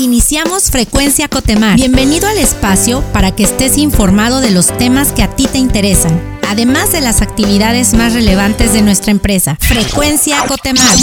Iniciamos 0.00 0.70
Frecuencia 0.70 1.28
Cotemar. 1.28 1.76
Bienvenido 1.76 2.26
al 2.26 2.38
espacio 2.38 3.02
para 3.12 3.36
que 3.36 3.42
estés 3.42 3.76
informado 3.76 4.40
de 4.40 4.50
los 4.50 4.74
temas 4.78 5.12
que 5.12 5.22
a 5.22 5.36
ti 5.36 5.46
te 5.46 5.58
interesan, 5.58 6.18
además 6.48 6.90
de 6.90 7.02
las 7.02 7.20
actividades 7.20 7.92
más 7.92 8.14
relevantes 8.14 8.72
de 8.72 8.80
nuestra 8.80 9.10
empresa. 9.10 9.58
Frecuencia 9.60 10.42
Cotemar. 10.48 10.96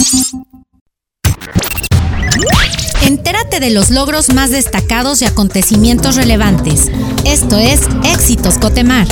Entérate 3.03 3.59
de 3.59 3.69
los 3.69 3.91
logros 3.91 4.33
más 4.33 4.49
destacados 4.49 5.21
y 5.21 5.25
acontecimientos 5.25 6.15
relevantes. 6.15 6.89
Esto 7.23 7.59
es 7.59 7.81
Éxitos 8.03 8.57
Cotemar. 8.57 9.05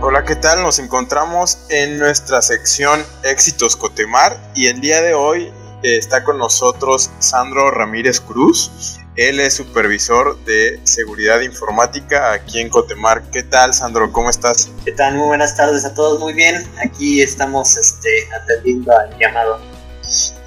Hola, 0.00 0.24
¿qué 0.24 0.36
tal? 0.36 0.62
Nos 0.62 0.78
encontramos 0.78 1.58
en 1.70 1.98
nuestra 1.98 2.40
sección 2.40 3.04
Éxitos 3.24 3.74
Cotemar 3.74 4.52
y 4.54 4.68
el 4.68 4.80
día 4.80 5.02
de 5.02 5.14
hoy 5.14 5.50
está 5.82 6.24
con 6.24 6.38
nosotros 6.38 7.10
Sandro 7.18 7.70
Ramírez 7.70 8.20
Cruz. 8.20 8.98
Él 9.16 9.40
es 9.40 9.54
supervisor 9.54 10.42
de 10.44 10.80
seguridad 10.84 11.40
informática 11.40 12.32
aquí 12.32 12.60
en 12.60 12.70
Cotemar. 12.70 13.22
¿Qué 13.30 13.42
tal, 13.42 13.74
Sandro? 13.74 14.10
¿Cómo 14.10 14.30
estás? 14.30 14.70
¿Qué 14.84 14.92
tal? 14.92 15.16
Muy 15.16 15.26
buenas 15.26 15.54
tardes 15.56 15.84
a 15.84 15.94
todos. 15.94 16.18
Muy 16.18 16.32
bien. 16.32 16.66
Aquí 16.82 17.20
estamos 17.20 17.76
este, 17.76 18.08
atendiendo 18.42 18.92
al 18.96 19.18
llamado. 19.18 19.60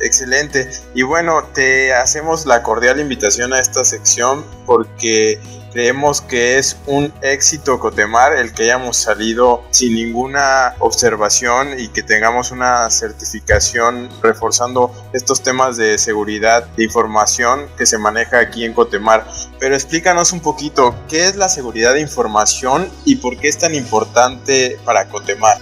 Excelente. 0.02 0.70
Y 0.94 1.04
bueno, 1.04 1.44
te 1.54 1.94
hacemos 1.94 2.46
la 2.46 2.64
cordial 2.64 3.00
invitación 3.00 3.54
a 3.54 3.60
esta 3.60 3.84
sección 3.84 4.44
porque 4.66 5.40
Creemos 5.76 6.22
que 6.22 6.58
es 6.58 6.78
un 6.86 7.14
éxito 7.22 7.82
Cotemar 7.82 8.34
el 8.38 8.54
que 8.54 8.64
hayamos 8.64 8.96
salido 8.96 9.62
sin 9.72 9.94
ninguna 9.94 10.74
observación 10.80 11.78
y 11.78 11.90
que 11.90 12.02
tengamos 12.02 12.52
una 12.52 12.90
certificación 12.90 14.10
reforzando 14.24 14.94
estos 15.12 15.44
temas 15.44 15.76
de 15.76 15.98
seguridad 15.98 16.66
de 16.78 16.86
información 16.86 17.68
que 17.78 17.86
se 17.86 17.98
maneja 17.98 18.40
aquí 18.40 18.64
en 18.64 18.72
Cotemar. 18.72 19.28
Pero 19.60 19.76
explícanos 19.76 20.32
un 20.32 20.40
poquito, 20.40 20.96
¿qué 21.10 21.26
es 21.26 21.36
la 21.36 21.50
seguridad 21.50 21.94
de 21.94 22.00
información 22.00 22.90
y 23.04 23.18
por 23.18 23.36
qué 23.36 23.50
es 23.50 23.58
tan 23.58 23.76
importante 23.76 24.80
para 24.86 25.10
Cotemar? 25.10 25.58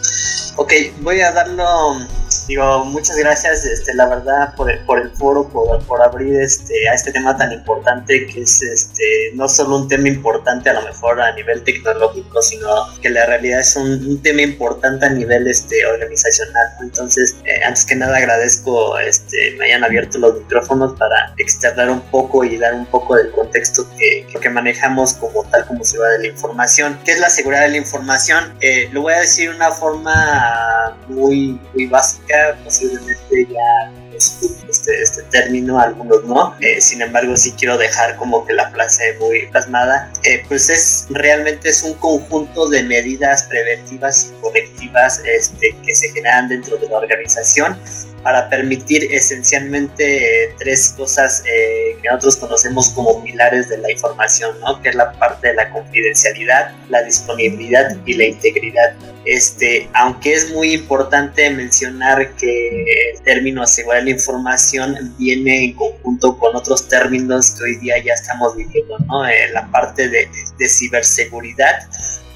Ok, 0.58 0.74
voy 1.02 1.22
a 1.22 1.32
darlo 1.32 1.98
digo, 2.48 2.86
muchas 2.86 3.18
gracias, 3.18 3.66
este, 3.66 3.94
la 3.94 4.08
verdad, 4.08 4.56
por 4.56 4.72
el, 4.72 4.80
por 4.86 5.00
el 5.00 5.10
foro, 5.12 5.48
por, 5.50 5.84
por 5.86 6.02
abrir 6.02 6.42
este, 6.42 6.88
a 6.90 6.94
este 6.94 7.12
tema 7.12 7.36
tan 7.38 7.52
importante 7.52 8.26
que 8.28 8.42
es 8.42 8.62
este, 8.62 9.32
no 9.36 9.48
solo 9.48 9.78
un 9.78 9.88
tema 9.88 10.08
importante 10.08 10.70
a 10.70 10.74
lo 10.74 10.82
mejor 10.82 11.22
a 11.22 11.34
nivel 11.34 11.64
tecnológico, 11.64 12.42
sino 12.42 12.68
que 13.02 13.10
la 13.10 13.26
realidad 13.26 13.60
es 13.60 13.76
un, 13.76 14.22
tema 14.24 14.42
importante 14.42 15.06
a 15.06 15.10
nivel 15.10 15.48
este, 15.48 15.86
organizacional. 15.86 16.68
Entonces, 16.82 17.36
eh, 17.46 17.64
antes 17.66 17.86
que 17.86 17.96
nada 17.96 18.18
agradezco 18.18 18.98
este, 19.00 19.56
me 19.58 19.66
hayan 19.66 19.84
abierto 19.84 20.18
los 20.20 20.40
micrófonos 20.40 20.98
para 20.98 21.34
externar 21.38 21.90
un 21.90 22.02
poco 22.02 22.44
y 22.44 22.58
dar 22.58 22.74
un 22.74 22.86
poco 22.86 23.16
del 23.16 23.32
contexto 23.32 23.88
que, 23.98 24.26
que 24.40 24.50
manejamos 24.50 25.14
como 25.14 25.44
tal 25.46 25.66
como 25.66 25.84
se 25.84 25.98
va 25.98 26.10
de 26.10 26.20
la 26.20 26.28
información. 26.28 27.00
¿Qué 27.04 27.12
es 27.12 27.20
la 27.20 27.30
seguridad 27.30 27.64
de 27.64 27.70
la 27.70 27.78
información? 27.78 28.56
Eh, 28.62 28.90
lo 28.92 29.02
voy 29.02 29.14
a 29.14 29.20
decir 29.20 29.50
de 29.50 29.56
una 29.56 29.72
forma 29.72 30.96
muy, 31.08 31.60
muy 31.74 31.86
básica 31.88 32.33
posiblemente 32.64 33.48
ya 33.52 33.92
este, 34.16 35.02
este 35.02 35.24
término, 35.24 35.80
algunos 35.80 36.24
no. 36.26 36.56
Eh, 36.60 36.80
sin 36.82 37.02
embargo, 37.02 37.36
sí 37.36 37.54
quiero 37.58 37.78
dejar 37.78 38.16
como 38.18 38.46
que 38.46 38.54
la 38.54 38.70
frase 38.72 39.16
muy 39.20 39.48
plasmada. 39.48 40.12
Eh, 40.24 40.44
pues 40.48 40.70
es 40.70 41.08
realmente 41.10 41.70
es 41.70 41.84
un 41.84 41.94
conjunto 41.96 42.70
de 42.70 42.84
medidas 42.84 43.44
preventivas 43.44 44.32
y 44.32 44.42
correctivas 44.42 45.22
este, 45.26 45.76
que 45.86 45.96
se 45.96 46.10
generan 46.10 46.50
dentro 46.50 46.78
de 46.78 46.88
la 46.90 46.98
organización 46.98 47.78
para 48.24 48.50
permitir 48.50 49.08
esencialmente 49.12 50.46
eh, 50.46 50.56
tres 50.58 50.96
cosas 50.98 51.44
eh, 51.46 51.98
que 52.02 52.10
nosotros 52.10 52.38
conocemos 52.38 52.90
como 52.90 53.22
pilares 53.24 53.70
de 53.70 53.78
la 53.78 53.92
información, 53.92 54.60
¿no? 54.62 54.82
que 54.82 54.90
es 54.90 54.96
la 54.96 55.12
parte 55.14 55.50
de 55.50 55.56
la 55.56 55.70
confidencialidad, 55.70 56.72
la 56.90 57.04
disponibilidad 57.04 57.98
y 58.06 58.14
la 58.14 58.26
integridad. 58.26 58.96
Este, 59.26 59.90
aunque 59.94 60.34
es 60.34 60.52
muy 60.52 60.74
importante 60.74 61.50
mencionar 61.50 62.36
que 62.36 62.86
el 63.14 63.22
término 63.22 63.64
asegurar 63.64 64.04
la 64.04 64.10
información 64.10 65.16
viene 65.18 65.66
en 65.66 65.74
conjunto 65.74 66.38
con 66.38 66.56
otros 66.56 66.88
términos 66.88 67.52
que 67.52 67.64
hoy 67.64 67.76
día 67.78 68.04
ya 68.04 68.14
estamos 68.14 68.56
viviendo, 68.56 68.98
¿no? 69.08 69.26
Eh, 69.26 69.50
la 69.54 69.70
parte 69.72 70.10
de, 70.10 70.28
de 70.58 70.68
ciberseguridad, 70.68 71.88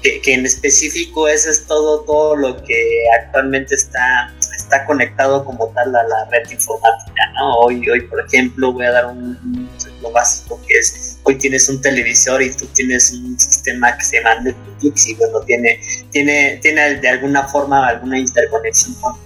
que, 0.02 0.20
que, 0.22 0.32
en 0.32 0.46
específico 0.46 1.28
eso 1.28 1.50
es 1.50 1.66
todo, 1.66 2.04
todo 2.04 2.36
lo 2.36 2.62
que 2.62 3.04
actualmente 3.20 3.74
está 3.74 4.32
está 4.68 4.84
conectado 4.84 5.44
como 5.46 5.68
tal 5.68 5.96
a 5.96 6.02
la 6.02 6.24
red 6.26 6.50
informática, 6.50 7.22
¿no? 7.34 7.60
Hoy, 7.60 7.88
hoy 7.88 8.02
por 8.02 8.20
ejemplo, 8.20 8.70
voy 8.70 8.84
a 8.84 8.92
dar 8.92 9.06
un, 9.06 9.66
ejemplo 9.78 10.12
básico 10.12 10.60
que 10.66 10.78
es, 10.78 11.18
hoy 11.22 11.36
tienes 11.38 11.70
un 11.70 11.80
televisor 11.80 12.42
y 12.42 12.52
tú 12.54 12.66
tienes 12.66 13.10
un 13.12 13.38
sistema 13.40 13.96
que 13.96 14.04
se 14.04 14.18
llama 14.18 14.40
Netflix 14.40 15.08
y 15.08 15.14
bueno, 15.14 15.40
tiene, 15.40 15.80
tiene, 16.10 16.58
tiene 16.60 16.96
de 16.96 17.08
alguna 17.08 17.48
forma 17.48 17.88
alguna 17.88 18.18
interconexión 18.18 18.94
con 19.00 19.18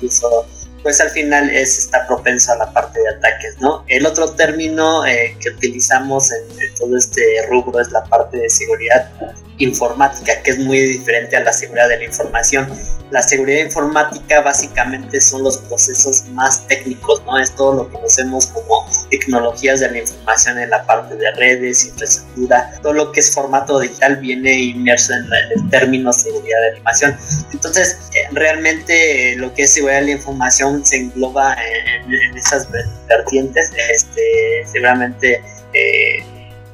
eso 0.00 0.46
pues 0.84 1.00
al 1.00 1.10
final 1.10 1.48
es 1.50 1.78
está 1.78 2.06
propenso 2.06 2.52
a 2.52 2.56
la 2.56 2.70
parte 2.72 3.00
de 3.00 3.08
ataques, 3.08 3.56
¿no? 3.58 3.84
El 3.88 4.04
otro 4.04 4.32
término 4.34 5.04
eh, 5.06 5.34
que 5.40 5.48
utilizamos 5.48 6.30
en, 6.30 6.60
en, 6.60 6.74
todo 6.74 6.96
este 6.96 7.22
rubro 7.48 7.80
es 7.80 7.90
la 7.90 8.04
parte 8.04 8.36
de 8.36 8.50
seguridad 8.50 9.10
informática, 9.58 10.42
que 10.42 10.50
es 10.50 10.58
muy 10.58 10.80
diferente 10.80 11.36
a 11.36 11.40
la 11.40 11.52
seguridad 11.52 11.88
de 11.88 11.98
la 11.98 12.04
información. 12.04 12.68
La 13.10 13.22
seguridad 13.22 13.64
informática 13.64 14.40
básicamente 14.40 15.20
son 15.20 15.44
los 15.44 15.58
procesos 15.58 16.24
más 16.30 16.66
técnicos, 16.66 17.22
¿no? 17.24 17.38
Es 17.38 17.54
todo 17.54 17.74
lo 17.74 17.88
que 17.88 17.94
conocemos 17.94 18.46
como 18.46 18.86
tecnologías 19.10 19.80
de 19.80 19.90
la 19.90 19.98
información 19.98 20.58
en 20.58 20.70
la 20.70 20.84
parte 20.84 21.14
de 21.16 21.30
redes, 21.32 21.86
infraestructura, 21.86 22.72
todo 22.82 22.92
lo 22.92 23.12
que 23.12 23.20
es 23.20 23.32
formato 23.32 23.78
digital 23.78 24.16
viene 24.16 24.52
inmerso 24.52 25.12
en, 25.14 25.26
el 25.56 25.70
término 25.70 26.12
seguridad 26.12 26.58
de 26.58 26.70
la 26.70 26.76
información. 26.76 27.16
Entonces, 27.52 27.98
eh, 28.24 28.28
realmente 28.32 29.36
lo 29.36 29.52
que 29.54 29.62
es 29.62 29.74
de 29.74 29.82
la 29.82 30.10
información 30.10 30.84
se 30.84 30.96
engloba 30.96 31.54
en, 31.54 32.36
esas 32.36 32.68
vertientes. 33.08 33.72
Este, 33.90 34.64
seguramente 34.66 35.42
eh, 35.72 36.24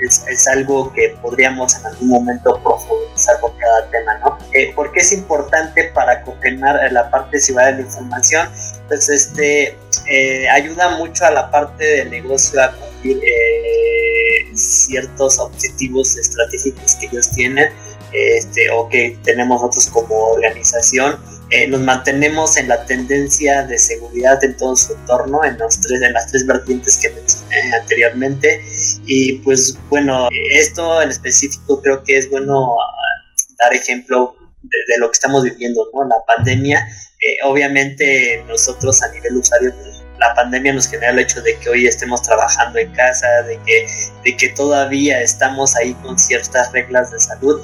es, 0.01 0.49
algo 0.49 0.93
que 0.93 1.17
podríamos 1.21 1.77
en 1.77 1.87
algún 1.87 2.09
momento 2.09 2.61
profundizar 2.63 3.39
con 3.41 3.57
cada 3.59 3.91
tema, 3.91 4.19
¿no? 4.19 4.39
Eh, 4.53 4.73
¿Por 4.75 4.93
qué 4.93 5.01
es 5.01 5.13
importante 5.13 5.85
para 5.95 6.23
confirmar 6.23 6.81
la 6.93 7.11
parte 7.11 7.39
seguridad 7.39 7.73
de 7.73 7.75
la 7.75 7.81
información? 7.83 8.49
Pues 8.89 9.09
este 9.09 9.77
eh, 10.07 10.49
ayuda 10.49 10.97
mucho 10.97 11.25
a 11.25 11.31
la 11.31 11.51
parte 11.51 11.85
del 11.85 12.11
negocio 12.11 12.63
a 12.63 12.73
cumplir 12.73 13.19
eh, 13.19 14.57
ciertos 14.57 15.39
objetivos 15.39 16.17
estratégicos 16.17 16.95
que 16.97 17.07
ellos 17.07 17.31
tienen 17.31 17.71
este, 18.13 18.71
o 18.71 18.89
que 18.89 19.19
tenemos 19.23 19.61
nosotros 19.61 19.87
como 19.89 20.17
organización 20.33 21.19
eh, 21.51 21.67
nos 21.67 21.81
mantenemos 21.81 22.57
en 22.57 22.69
la 22.69 22.85
tendencia 22.87 23.65
de 23.65 23.77
seguridad 23.79 24.43
en 24.45 24.57
todo 24.57 24.77
su 24.77 24.95
entorno, 24.95 25.45
en, 25.45 25.59
los 25.59 25.81
tres, 25.81 26.01
en 26.01 26.13
las 26.13 26.31
tres 26.31 26.47
vertientes 26.47 26.97
que 26.97 27.11
mencioné 27.11 27.75
anteriormente. 27.75 28.65
Y 29.07 29.35
pues 29.41 29.77
bueno, 29.89 30.29
esto 30.53 31.03
en 31.03 31.11
específico 31.11 31.83
creo 31.83 32.05
que 32.05 32.19
es 32.19 32.31
bueno 32.31 32.77
ah, 32.81 33.43
dar 33.59 33.75
ejemplo 33.75 34.37
de, 34.63 34.99
lo 34.99 35.09
que 35.09 35.15
estamos 35.15 35.43
viviendo, 35.43 35.89
¿no? 35.93 36.05
La 36.05 36.25
pandemia, 36.37 36.87
eh, 37.21 37.37
obviamente 37.45 38.45
nosotros 38.47 39.03
a 39.03 39.13
nivel 39.13 39.37
usuario 39.37 39.73
pues, 39.75 40.05
la 40.21 40.35
pandemia 40.35 40.75
nos 40.75 40.87
genera 40.87 41.11
el 41.11 41.19
hecho 41.19 41.41
de 41.43 41.57
que 41.59 41.71
hoy 41.71 41.87
estemos 41.87 42.23
trabajando 42.23 42.79
en 42.79 42.93
casa, 42.93 43.27
de 43.43 43.59
que, 43.67 43.87
de 44.23 44.37
que 44.37 44.51
todavía 44.51 45.21
estamos 45.21 45.75
ahí 45.77 45.95
con 45.95 46.19
ciertas 46.19 46.71
reglas 46.73 47.11
de 47.11 47.19
salud 47.19 47.61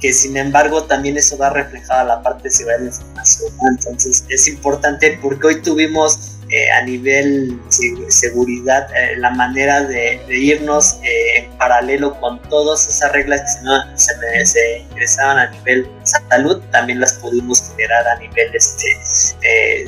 que 0.00 0.12
sin 0.12 0.36
embargo 0.36 0.84
también 0.84 1.16
eso 1.16 1.36
va 1.38 1.50
reflejado 1.50 2.00
a 2.00 2.04
la 2.16 2.22
parte 2.22 2.48
de 2.48 2.78
la 2.78 2.84
información. 2.86 3.52
Entonces 3.70 4.24
es 4.28 4.48
importante 4.48 5.18
porque 5.20 5.46
hoy 5.48 5.62
tuvimos 5.62 6.38
eh, 6.50 6.70
a 6.70 6.82
nivel 6.82 7.60
seguridad 8.08 8.88
eh, 8.96 9.16
la 9.18 9.30
manera 9.30 9.82
de, 9.82 10.18
irnos 10.30 10.98
eh, 11.02 11.40
en 11.40 11.58
paralelo 11.58 12.18
con 12.20 12.40
todas 12.48 12.88
esas 12.88 13.12
reglas 13.12 13.42
que 13.42 13.64
no, 13.64 13.98
se, 13.98 14.14
se, 14.46 14.78
ingresaban 14.90 15.38
a 15.38 15.50
nivel 15.50 15.86
salud, 16.30 16.62
también 16.72 17.00
las 17.00 17.14
pudimos 17.14 17.68
generar 17.68 18.08
a 18.08 18.16
nivel 18.16 18.54
este, 18.54 18.86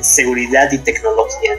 seguridad 0.01 0.71
y 0.71 0.77
tecnología. 0.79 1.57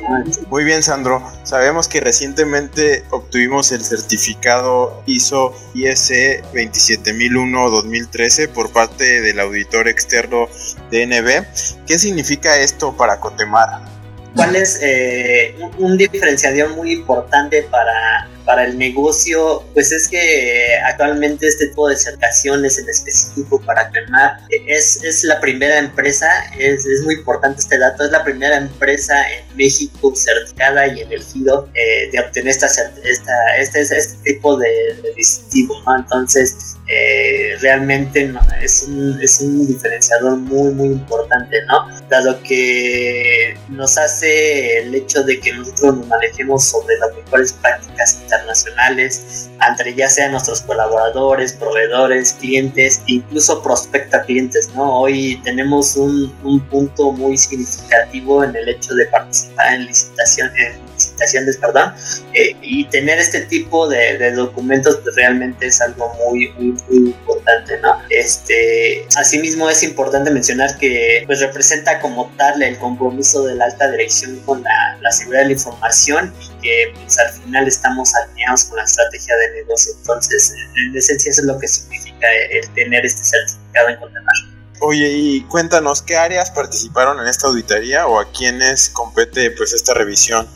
Muy 0.48 0.64
bien, 0.64 0.82
Sandro. 0.82 1.22
Sabemos 1.44 1.88
que 1.88 2.00
recientemente 2.00 3.04
obtuvimos 3.10 3.70
el 3.72 3.84
certificado 3.84 5.02
ISO 5.06 5.54
IS 5.74 6.10
27001-2013 6.52 8.48
por 8.48 8.72
parte 8.72 9.20
del 9.20 9.40
auditor 9.40 9.88
externo 9.88 10.48
DNB. 10.90 11.44
¿Qué 11.86 11.98
significa 11.98 12.58
esto 12.58 12.96
para 12.96 13.20
Cotemar? 13.20 13.91
Cuál 14.34 14.56
es 14.56 14.78
eh, 14.82 15.54
un, 15.78 15.96
diferenciador 15.96 16.74
muy 16.74 16.92
importante 16.92 17.62
para, 17.64 18.28
para 18.44 18.64
el 18.64 18.78
negocio, 18.78 19.62
pues 19.74 19.92
es 19.92 20.08
que 20.08 20.78
actualmente 20.84 21.46
este 21.46 21.68
tipo 21.68 21.88
de 21.88 21.96
certificaciones 21.96 22.78
en 22.78 22.88
específico 22.88 23.60
para 23.60 23.88
Clemar 23.90 24.38
es, 24.66 25.02
es 25.04 25.24
la 25.24 25.40
primera 25.40 25.78
empresa, 25.78 26.28
es, 26.58 26.84
es, 26.86 27.02
muy 27.04 27.14
importante 27.14 27.60
este 27.60 27.78
dato, 27.78 28.04
es 28.04 28.10
la 28.10 28.24
primera 28.24 28.56
empresa 28.56 29.14
en 29.30 29.56
México 29.56 30.14
certificada 30.14 30.86
y 30.88 31.00
en 31.00 31.12
el 31.12 31.22
FIDO 31.22 31.68
eh, 31.74 32.10
de 32.10 32.20
obtener 32.20 32.50
esta, 32.50 32.66
esta, 32.66 33.56
este, 33.58 33.80
este 33.80 34.16
tipo 34.24 34.56
de, 34.56 34.68
distintivo, 35.16 35.74
¿no? 35.86 35.98
Entonces, 35.98 36.71
eh, 36.94 37.56
realmente 37.62 38.30
es, 38.60 38.84
un, 38.86 39.18
es 39.22 39.40
un 39.40 39.66
diferenciador 39.66 40.36
muy, 40.36 40.74
muy 40.74 40.88
importante, 40.88 41.56
¿no? 41.66 41.88
Dado 42.10 42.38
que 42.42 43.56
nos 43.70 43.96
hace 43.96 44.78
el 44.80 44.94
hecho 44.94 45.22
de 45.22 45.40
que 45.40 45.54
nosotros 45.54 45.96
nos 45.96 46.06
manejemos 46.08 46.64
sobre 46.64 46.98
las 46.98 47.14
mejores 47.14 47.54
prácticas 47.54 48.20
internacionales, 48.22 49.48
entre 49.66 49.94
ya 49.94 50.06
sean 50.10 50.32
nuestros 50.32 50.60
colaboradores, 50.60 51.54
proveedores, 51.54 52.34
clientes, 52.34 53.00
incluso 53.06 53.62
prospecta 53.62 54.22
clientes, 54.24 54.68
¿no? 54.74 55.00
Hoy 55.00 55.40
tenemos 55.44 55.96
un, 55.96 56.30
un 56.44 56.60
punto 56.68 57.12
muy 57.12 57.38
significativo 57.38 58.44
en 58.44 58.54
el 58.54 58.68
hecho 58.68 58.92
de 58.94 59.06
participar 59.06 59.72
en 59.72 59.86
licitaciones 59.86 60.76
licitaciones, 61.12 61.56
perdón, 61.56 61.94
eh, 62.34 62.56
y 62.62 62.84
tener 62.86 63.18
este 63.18 63.42
tipo 63.42 63.88
de, 63.88 64.32
documentos 64.32 64.98
pues, 65.02 65.16
realmente 65.16 65.66
es 65.66 65.80
algo 65.80 66.12
muy, 66.14 66.48
muy, 66.52 66.74
importante, 66.90 67.78
¿no? 67.80 67.98
Este, 68.08 69.06
asimismo 69.16 69.68
es 69.68 69.82
importante 69.82 70.30
mencionar 70.30 70.76
que 70.78 71.24
pues 71.26 71.40
representa 71.40 72.00
como 72.00 72.32
tal 72.36 72.62
el 72.62 72.78
compromiso 72.78 73.44
de 73.44 73.54
la 73.54 73.66
alta 73.66 73.90
dirección 73.90 74.38
con 74.40 74.62
la, 74.62 74.98
la 75.00 75.10
seguridad 75.10 75.42
de 75.42 75.46
la 75.46 75.52
información 75.52 76.32
y 76.40 76.62
que 76.62 76.92
pues 76.94 77.18
al 77.18 77.30
final 77.42 77.66
estamos 77.66 78.14
alineados 78.14 78.64
con 78.64 78.78
la 78.78 78.84
estrategia 78.84 79.36
de 79.36 79.62
negocio, 79.62 79.92
entonces 79.98 80.54
en 80.76 80.96
esencia 80.96 81.30
eso 81.30 81.42
es 81.42 81.46
lo 81.46 81.58
que 81.58 81.68
significa 81.68 82.26
el 82.50 82.68
tener 82.70 83.04
este 83.04 83.24
certificado 83.24 83.88
en 83.88 83.96
condenar. 83.96 84.52
Oye, 84.84 85.10
y 85.10 85.42
cuéntanos, 85.42 86.02
¿qué 86.02 86.16
áreas 86.16 86.50
participaron 86.50 87.20
en 87.20 87.28
esta 87.28 87.46
auditoría 87.46 88.08
o 88.08 88.18
a 88.18 88.28
quiénes 88.32 88.88
compete 88.88 89.52
pues 89.52 89.72
esta 89.74 89.94
revisión? 89.94 90.48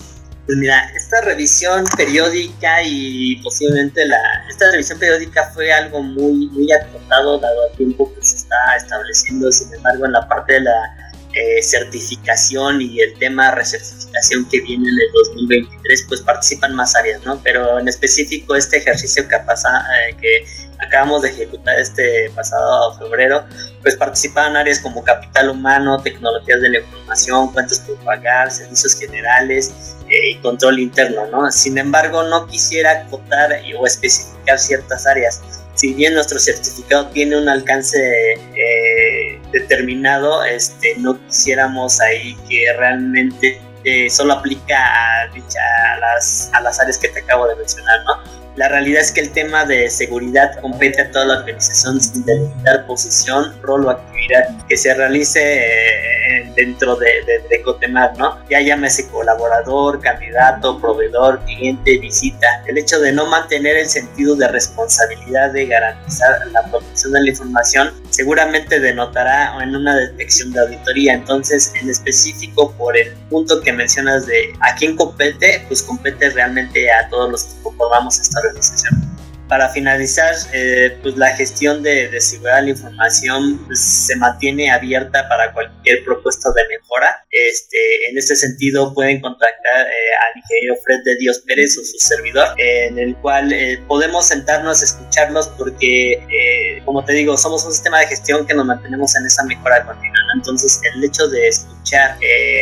Pues 0.46 0.58
mira, 0.58 0.80
esta 0.94 1.20
revisión 1.22 1.84
periódica 1.96 2.80
y 2.84 3.42
posiblemente 3.42 4.06
la 4.06 4.16
esta 4.48 4.70
revisión 4.70 4.96
periódica 5.00 5.50
fue 5.52 5.72
algo 5.72 6.00
muy 6.00 6.46
muy 6.50 6.70
acotado 6.70 7.38
dado 7.40 7.64
al 7.68 7.76
tiempo 7.76 8.12
que 8.14 8.24
se 8.24 8.36
está 8.36 8.56
estableciendo. 8.76 9.50
Sin 9.50 9.74
embargo, 9.74 10.06
en 10.06 10.12
la 10.12 10.28
parte 10.28 10.52
de 10.54 10.60
la 10.60 11.05
eh, 11.36 11.62
certificación 11.62 12.80
y 12.80 12.98
el 12.98 13.12
tema 13.18 13.50
recertificación 13.50 14.48
que 14.48 14.62
viene 14.62 14.88
en 14.88 14.94
el 14.94 15.12
2023, 15.12 16.06
pues 16.08 16.22
participan 16.22 16.74
más 16.74 16.96
áreas, 16.96 17.22
¿no? 17.26 17.38
Pero 17.42 17.78
en 17.78 17.88
específico 17.88 18.56
este 18.56 18.78
ejercicio 18.78 19.28
que 19.28 19.36
pasa, 19.40 19.68
eh, 20.08 20.16
que 20.18 20.46
acabamos 20.78 21.20
de 21.20 21.28
ejecutar 21.28 21.78
este 21.78 22.30
pasado 22.34 22.96
febrero, 22.98 23.44
pues 23.82 23.96
participaban 23.96 24.56
áreas 24.56 24.78
como 24.78 25.04
capital 25.04 25.50
humano, 25.50 26.02
tecnologías 26.02 26.62
de 26.62 26.70
la 26.70 26.78
información, 26.78 27.52
cuentas 27.52 27.80
por 27.80 27.96
pagar, 27.96 28.50
servicios 28.50 28.98
generales, 28.98 29.96
eh, 30.08 30.30
y 30.30 30.36
control 30.36 30.78
interno, 30.78 31.26
¿no? 31.26 31.52
Sin 31.52 31.76
embargo, 31.76 32.22
no 32.22 32.46
quisiera 32.46 33.02
acotar 33.02 33.50
o 33.78 33.86
especificar 33.86 34.58
ciertas 34.58 35.06
áreas. 35.06 35.42
Si 35.76 35.94
bien 35.94 36.14
nuestro 36.14 36.38
certificado 36.38 37.06
tiene 37.08 37.38
un 37.38 37.48
alcance 37.48 37.98
eh, 38.32 39.40
determinado, 39.52 40.42
este, 40.44 40.94
no 40.98 41.18
quisiéramos 41.26 42.00
ahí 42.00 42.34
que 42.48 42.72
realmente 42.78 43.60
eh, 43.84 44.10
solo 44.10 44.32
aplica 44.32 44.76
a, 44.76 45.22
a, 45.24 45.98
las, 46.00 46.50
a 46.52 46.60
las 46.62 46.80
áreas 46.80 46.98
que 46.98 47.08
te 47.08 47.20
acabo 47.20 47.46
de 47.46 47.56
mencionar, 47.56 48.02
¿no? 48.04 48.35
La 48.56 48.68
realidad 48.70 49.02
es 49.02 49.12
que 49.12 49.20
el 49.20 49.32
tema 49.32 49.66
de 49.66 49.90
seguridad 49.90 50.58
compete 50.62 51.02
a 51.02 51.10
toda 51.10 51.26
la 51.26 51.38
organización 51.40 52.00
sin 52.00 52.24
delimitar 52.24 52.86
posición, 52.86 53.54
rol 53.60 53.84
o 53.84 53.90
actividad 53.90 54.66
que 54.66 54.78
se 54.78 54.94
realice 54.94 55.40
eh, 55.42 56.52
dentro 56.56 56.96
de, 56.96 57.08
de, 57.50 57.62
Cotemar, 57.62 58.16
¿no? 58.16 58.38
Ya 58.48 58.60
llámese 58.60 59.08
colaborador, 59.08 60.00
candidato, 60.00 60.80
proveedor, 60.80 61.40
cliente, 61.44 61.98
visita. 61.98 62.46
El 62.66 62.78
hecho 62.78 63.00
de 63.00 63.12
no 63.12 63.26
mantener 63.26 63.76
el 63.76 63.88
sentido 63.88 64.36
de 64.36 64.48
responsabilidad 64.48 65.52
de 65.52 65.66
garantizar 65.66 66.46
la 66.52 66.62
protección 66.70 67.12
de 67.12 67.22
la 67.22 67.30
información 67.30 67.92
seguramente 68.10 68.80
denotará 68.80 69.62
en 69.62 69.74
una 69.74 69.96
detección 69.96 70.52
de 70.52 70.60
auditoría. 70.60 71.14
Entonces, 71.14 71.72
en 71.80 71.90
específico, 71.90 72.72
por 72.78 72.96
el 72.96 73.12
punto 73.28 73.60
que 73.60 73.72
mencionas 73.72 74.26
de 74.26 74.54
a 74.60 74.74
quién 74.76 74.96
compete, 74.96 75.64
pues 75.68 75.82
compete 75.82 76.30
realmente 76.30 76.90
a 76.90 77.08
todos 77.10 77.30
los 77.30 77.44
que 77.44 77.62
conformamos 77.62 78.20
esta 78.20 78.40
organización 78.46 79.16
para 79.48 79.68
finalizar, 79.68 80.34
eh, 80.52 80.98
pues 81.02 81.16
la 81.16 81.34
gestión 81.36 81.82
de, 81.82 82.08
de, 82.08 82.20
seguridad 82.20 82.56
de 82.56 82.62
la 82.62 82.70
información 82.70 83.64
pues, 83.66 83.80
se 83.80 84.16
mantiene 84.16 84.70
abierta 84.70 85.28
para 85.28 85.52
cualquier 85.52 86.04
propuesta 86.04 86.50
de 86.52 86.62
mejora. 86.68 87.24
Este, 87.30 88.08
en 88.10 88.18
este 88.18 88.34
sentido, 88.34 88.92
pueden 88.92 89.20
contactar 89.20 89.86
eh, 89.86 89.92
al 90.28 90.38
ingeniero 90.38 90.76
Fred 90.84 91.02
de 91.04 91.16
Dios 91.16 91.42
Pérez 91.46 91.78
o 91.78 91.84
su 91.84 91.98
servidor, 91.98 92.48
en 92.58 92.98
el 92.98 93.16
cual 93.16 93.52
eh, 93.52 93.80
podemos 93.86 94.26
sentarnos 94.26 94.82
escucharlos 94.82 95.48
porque, 95.56 96.82
como 96.84 97.04
te 97.04 97.12
digo, 97.12 97.36
somos 97.36 97.64
un 97.64 97.72
sistema 97.72 98.00
de 98.00 98.08
gestión 98.08 98.46
que 98.46 98.54
nos 98.54 98.66
mantenemos 98.66 99.14
en 99.16 99.26
esa 99.26 99.44
mejora 99.44 99.84
continua. 99.84 100.15
Entonces, 100.34 100.80
el 100.94 101.04
hecho 101.04 101.28
de 101.28 101.48
escuchar 101.48 102.18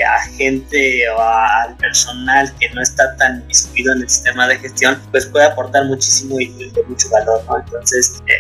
a 0.07 0.23
gente 0.37 1.09
o 1.11 1.21
al 1.21 1.77
personal 1.77 2.55
que 2.59 2.69
no 2.71 2.83
está 2.83 3.17
tan 3.17 3.45
inscrito 3.49 3.93
en 3.93 4.03
el 4.03 4.09
sistema 4.09 4.47
de 4.49 4.59
gestión, 4.59 5.01
pues 5.11 5.27
puede 5.27 5.47
aportar 5.47 5.85
muchísimo 5.87 6.39
y 6.41 6.47
de 6.49 6.83
mucho 6.85 7.09
valor, 7.11 7.43
¿no? 7.49 7.59
Entonces, 7.59 8.23
eh, 8.27 8.33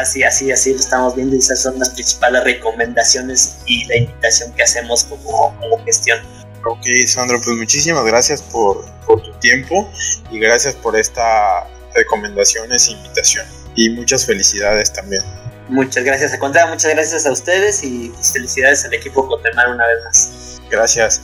así, 0.00 0.22
así, 0.22 0.50
así 0.52 0.72
lo 0.72 0.80
estamos 0.80 1.16
viendo 1.16 1.34
y 1.34 1.38
esas 1.38 1.62
son 1.62 1.78
las 1.78 1.90
principales 1.90 2.44
recomendaciones 2.44 3.58
y 3.66 3.84
la 3.86 3.96
invitación 3.96 4.52
que 4.54 4.62
hacemos 4.62 5.04
como, 5.04 5.56
como 5.58 5.84
gestión. 5.84 6.18
Ok, 6.64 6.84
Sandro, 7.06 7.40
pues 7.42 7.56
muchísimas 7.56 8.04
gracias 8.04 8.42
por, 8.42 8.84
por 9.06 9.22
tu 9.22 9.32
tiempo 9.38 9.90
y 10.30 10.38
gracias 10.38 10.74
por 10.74 10.96
esta 10.96 11.66
recomendaciones 11.94 12.88
e 12.88 12.92
invitación. 12.92 13.46
Y 13.74 13.90
muchas 13.90 14.26
felicidades 14.26 14.92
también. 14.92 15.22
Muchas 15.68 16.02
gracias, 16.02 16.32
a 16.32 16.38
contar, 16.38 16.70
muchas 16.70 16.92
gracias 16.94 17.26
a 17.26 17.32
ustedes 17.32 17.84
y 17.84 18.08
pues, 18.08 18.32
felicidades 18.32 18.84
al 18.86 18.94
equipo 18.94 19.28
Cotemar 19.28 19.68
una 19.68 19.86
vez 19.86 20.04
más. 20.04 20.60
Gracias. 20.70 21.20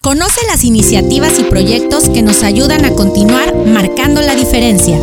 Conoce 0.00 0.40
las 0.46 0.64
iniciativas 0.64 1.38
y 1.38 1.44
proyectos 1.44 2.08
que 2.08 2.22
nos 2.22 2.42
ayudan 2.42 2.84
a 2.84 2.92
continuar 2.94 3.54
marcando 3.54 4.22
la 4.22 4.34
diferencia. 4.34 4.98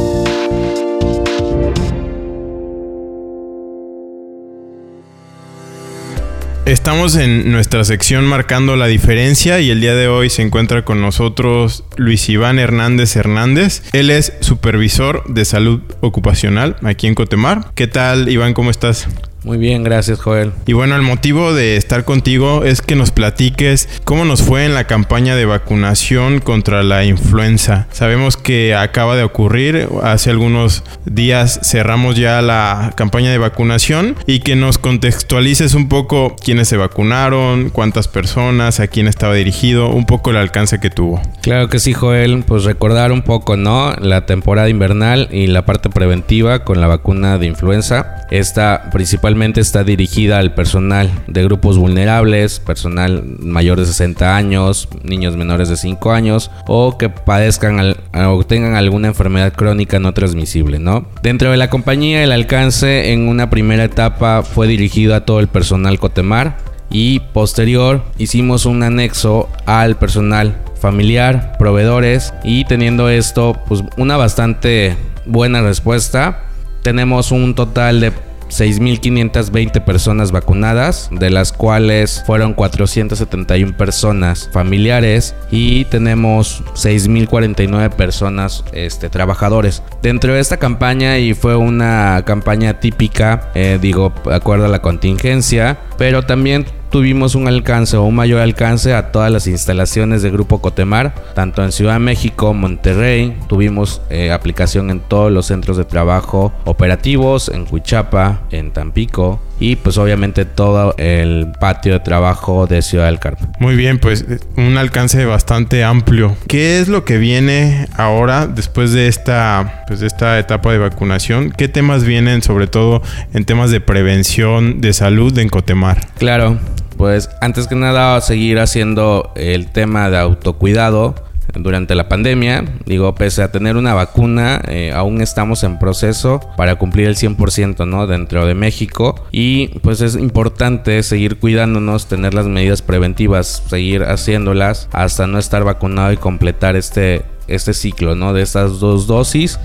Estamos 6.75 7.15
en 7.15 7.53
nuestra 7.53 7.85
sección 7.85 8.27
Marcando 8.27 8.75
la 8.75 8.87
Diferencia 8.87 9.61
y 9.61 9.69
el 9.69 9.79
día 9.79 9.95
de 9.95 10.09
hoy 10.09 10.29
se 10.29 10.41
encuentra 10.41 10.83
con 10.83 11.01
nosotros 11.01 11.85
Luis 11.95 12.27
Iván 12.27 12.59
Hernández 12.59 13.15
Hernández. 13.15 13.81
Él 13.93 14.09
es 14.09 14.33
supervisor 14.41 15.23
de 15.25 15.45
salud 15.45 15.79
ocupacional 16.01 16.75
aquí 16.83 17.07
en 17.07 17.15
Cotemar. 17.15 17.71
¿Qué 17.75 17.87
tal 17.87 18.27
Iván? 18.27 18.53
¿Cómo 18.53 18.71
estás? 18.71 19.07
Muy 19.45 19.59
bien, 19.59 19.83
gracias 19.83 20.19
Joel. 20.19 20.53
Y 20.65 20.73
bueno, 20.73 20.95
el 20.95 21.03
motivo 21.03 21.53
de 21.53 21.77
estar 21.77 22.03
contigo 22.03 22.63
es 22.63 22.81
que 22.81 22.95
nos 22.95 23.11
platiques 23.11 23.87
cómo 24.03 24.25
nos 24.25 24.41
fue 24.41 24.65
en 24.65 24.73
la 24.73 24.85
campaña 24.85 25.35
de 25.35 25.45
vacunación 25.45 26.39
contra 26.39 26.81
la 26.81 27.05
influenza. 27.05 27.85
Sabemos 27.91 28.37
que 28.37 28.73
acaba 28.73 29.15
de 29.15 29.21
ocurrir, 29.21 29.87
hace 30.01 30.31
algunos 30.31 30.83
días 31.05 31.59
cerramos 31.61 32.15
ya 32.15 32.41
la 32.41 32.93
campaña 32.95 33.29
de 33.29 33.37
vacunación 33.37 34.15
y 34.25 34.39
que 34.39 34.55
nos 34.55 34.79
contextualices 34.79 35.75
un 35.75 35.89
poco 35.89 36.35
quiénes 36.43 36.67
se 36.67 36.77
vacunaron, 36.77 37.69
cuántas 37.69 38.07
personas, 38.07 38.79
a 38.79 38.87
quién 38.87 39.07
estaba 39.07 39.35
dirigido, 39.35 39.91
un 39.91 40.07
poco 40.07 40.31
el 40.31 40.37
alcance 40.37 40.79
que 40.79 40.89
tuvo. 40.89 41.21
Claro 41.43 41.69
que 41.69 41.77
sí, 41.77 41.93
Joel, 41.93 42.43
pues 42.47 42.63
recordar 42.63 43.11
un 43.11 43.21
poco, 43.21 43.57
¿no? 43.57 43.93
La 43.97 44.25
temporada 44.25 44.69
invernal 44.69 45.29
y 45.31 45.45
la 45.45 45.67
parte 45.67 45.91
preventiva 45.91 46.63
con 46.63 46.81
la 46.81 46.87
vacuna 46.87 47.37
de 47.37 47.45
influenza. 47.45 48.25
Esta 48.31 48.89
principal 48.91 49.34
está 49.35 49.83
dirigida 49.83 50.39
al 50.39 50.53
personal 50.53 51.11
de 51.27 51.43
grupos 51.43 51.77
vulnerables, 51.77 52.59
personal 52.59 53.21
mayor 53.39 53.79
de 53.79 53.85
60 53.85 54.35
años, 54.35 54.87
niños 55.03 55.35
menores 55.35 55.67
de 55.67 55.75
5 55.75 56.11
años 56.13 56.51
o 56.67 56.97
que 56.97 57.09
padezcan 57.09 57.95
o 58.13 58.43
tengan 58.45 58.75
alguna 58.75 59.09
enfermedad 59.09 59.53
crónica 59.53 59.99
no 59.99 60.13
transmisible, 60.13 60.79
¿no? 60.79 61.05
Dentro 61.21 61.51
de 61.51 61.57
la 61.57 61.69
compañía 61.69 62.23
el 62.23 62.31
alcance 62.31 63.11
en 63.11 63.27
una 63.27 63.49
primera 63.49 63.83
etapa 63.83 64.41
fue 64.41 64.67
dirigido 64.67 65.15
a 65.15 65.25
todo 65.25 65.41
el 65.41 65.49
personal 65.49 65.99
Cotemar 65.99 66.57
y 66.89 67.19
posterior 67.19 68.03
hicimos 68.17 68.65
un 68.65 68.83
anexo 68.83 69.49
al 69.65 69.97
personal 69.97 70.55
familiar, 70.79 71.57
proveedores 71.59 72.33
y 72.43 72.63
teniendo 72.65 73.09
esto 73.09 73.59
pues 73.67 73.83
una 73.97 74.15
bastante 74.15 74.95
buena 75.25 75.61
respuesta 75.61 76.45
tenemos 76.85 77.31
un 77.31 77.55
total 77.55 77.99
de 77.99 78.13
6.520 78.49 79.83
personas 79.83 80.31
vacunadas, 80.31 81.09
de 81.11 81.29
las 81.29 81.51
cuales 81.51 82.23
fueron 82.25 82.53
471 82.53 83.77
personas 83.77 84.49
familiares 84.51 85.35
y 85.51 85.85
tenemos 85.85 86.63
6.049 86.73 87.89
personas 87.91 88.63
este, 88.71 89.09
trabajadores. 89.09 89.83
Dentro 90.01 90.33
de 90.33 90.39
esta 90.39 90.57
campaña, 90.57 91.17
y 91.17 91.33
fue 91.33 91.55
una 91.55 92.23
campaña 92.25 92.79
típica, 92.79 93.49
eh, 93.55 93.79
digo, 93.81 94.13
de 94.25 94.35
acuerdo 94.35 94.65
a 94.65 94.69
la 94.69 94.81
contingencia, 94.81 95.79
pero 95.97 96.23
también 96.23 96.65
tuvimos 96.95 97.35
un 97.35 97.45
alcance 97.49 97.97
o 97.97 98.03
un 98.03 98.15
mayor 98.15 98.39
alcance 98.39 98.93
a 98.93 99.11
todas 99.11 99.29
las 99.29 99.47
instalaciones 99.47 100.21
de 100.21 100.31
Grupo 100.31 100.61
Cotemar, 100.61 101.13
tanto 101.33 101.61
en 101.61 101.73
Ciudad 101.73 101.95
de 101.95 101.99
México, 101.99 102.53
Monterrey, 102.53 103.35
tuvimos 103.49 104.01
eh, 104.09 104.31
aplicación 104.31 104.89
en 104.89 105.01
todos 105.01 105.29
los 105.29 105.47
centros 105.47 105.75
de 105.75 105.83
trabajo 105.83 106.53
operativos, 106.63 107.49
en 107.49 107.65
Huichapa, 107.69 108.43
en 108.49 108.71
Tampico 108.71 109.41
y 109.59 109.75
pues 109.75 109.97
obviamente 109.97 110.45
todo 110.45 110.95
el 110.97 111.51
patio 111.59 111.93
de 111.93 111.99
trabajo 111.99 112.65
de 112.65 112.81
Ciudad 112.81 113.07
del 113.07 113.19
Carmen. 113.19 113.49
Muy 113.59 113.75
bien, 113.75 113.99
pues 113.99 114.25
un 114.55 114.77
alcance 114.77 115.25
bastante 115.25 115.83
amplio. 115.83 116.35
¿Qué 116.47 116.79
es 116.79 116.87
lo 116.87 117.03
que 117.03 117.17
viene 117.17 117.87
ahora 117.97 118.47
después 118.47 118.93
de 118.93 119.07
esta, 119.07 119.83
pues, 119.87 119.99
de 119.99 120.07
esta 120.07 120.39
etapa 120.39 120.71
de 120.71 120.77
vacunación? 120.77 121.51
¿Qué 121.51 121.67
temas 121.67 122.05
vienen 122.05 122.41
sobre 122.41 122.67
todo 122.67 123.01
en 123.33 123.43
temas 123.43 123.71
de 123.71 123.81
prevención 123.81 124.79
de 124.79 124.93
salud 124.93 125.37
en 125.37 125.49
Cotemar? 125.49 125.99
Claro, 126.17 126.57
pues 126.97 127.29
antes 127.41 127.67
que 127.67 127.75
nada 127.75 128.19
seguir 128.21 128.59
haciendo 128.59 129.31
el 129.35 129.71
tema 129.71 130.09
de 130.09 130.17
autocuidado 130.17 131.15
durante 131.53 131.95
la 131.95 132.09
pandemia. 132.09 132.65
Digo, 132.85 133.15
pese 133.15 133.43
a 133.43 133.51
tener 133.51 133.77
una 133.77 133.93
vacuna, 133.93 134.61
eh, 134.67 134.91
aún 134.93 135.21
estamos 135.21 135.63
en 135.63 135.79
proceso 135.79 136.39
para 136.57 136.75
cumplir 136.75 137.07
el 137.07 137.15
100% 137.15 137.87
¿no? 137.87 138.07
dentro 138.07 138.45
de 138.45 138.55
México. 138.55 139.15
Y 139.31 139.67
pues 139.79 140.01
es 140.01 140.15
importante 140.15 141.01
seguir 141.03 141.37
cuidándonos, 141.37 142.07
tener 142.07 142.33
las 142.33 142.45
medidas 142.45 142.81
preventivas, 142.81 143.63
seguir 143.67 144.03
haciéndolas 144.03 144.89
hasta 144.91 145.27
no 145.27 145.39
estar 145.39 145.63
vacunado 145.63 146.11
y 146.11 146.17
completar 146.17 146.75
este, 146.75 147.23
este 147.47 147.73
ciclo 147.73 148.15
¿no? 148.15 148.33
de 148.33 148.41
estas 148.41 148.79
dos 148.79 149.07
dosis 149.07 149.59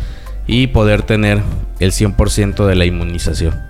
y 0.47 0.69
poder 0.69 1.03
tener 1.03 1.43
el 1.79 1.93
100% 1.93 2.67
de 2.67 2.75
la 2.75 2.85
inmunización. 2.85 3.70